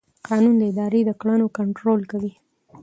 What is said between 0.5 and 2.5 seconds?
د ادارې د کړنو کنټرول کوي.